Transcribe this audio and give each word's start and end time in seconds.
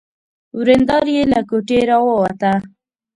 ورېندار 0.59 1.05
يې 1.15 1.23
له 1.31 1.39
کوټې 1.49 1.79
را 1.89 1.97
ووته. 2.03 2.53